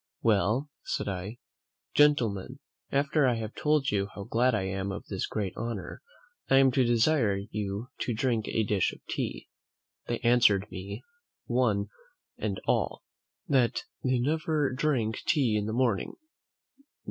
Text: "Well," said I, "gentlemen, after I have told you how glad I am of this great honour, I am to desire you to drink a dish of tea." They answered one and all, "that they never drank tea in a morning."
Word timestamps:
"Well," 0.23 0.71
said 0.83 1.07
I, 1.07 1.37
"gentlemen, 1.93 2.57
after 2.89 3.27
I 3.27 3.35
have 3.35 3.53
told 3.53 3.91
you 3.91 4.07
how 4.15 4.23
glad 4.23 4.55
I 4.55 4.63
am 4.63 4.91
of 4.91 5.05
this 5.05 5.27
great 5.27 5.55
honour, 5.55 6.01
I 6.49 6.55
am 6.57 6.71
to 6.71 6.83
desire 6.83 7.37
you 7.51 7.89
to 7.99 8.15
drink 8.15 8.47
a 8.47 8.63
dish 8.63 8.93
of 8.93 9.05
tea." 9.07 9.47
They 10.07 10.17
answered 10.21 10.65
one 11.45 11.89
and 12.35 12.59
all, 12.65 13.03
"that 13.47 13.83
they 14.03 14.17
never 14.17 14.73
drank 14.73 15.19
tea 15.27 15.55
in 15.55 15.69
a 15.69 15.71
morning." 15.71 16.13